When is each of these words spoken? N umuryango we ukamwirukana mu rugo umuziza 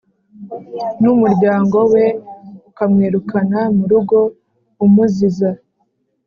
N 1.01 1.03
umuryango 1.13 1.77
we 1.93 2.05
ukamwirukana 2.69 3.61
mu 3.75 3.83
rugo 3.91 4.17
umuziza 4.85 5.49